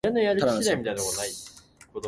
[0.03, 0.97] ただの散髪